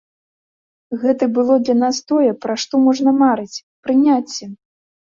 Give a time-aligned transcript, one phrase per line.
[1.03, 4.55] Гэта было для нас тое, пра што можна марыць,— прыняцце!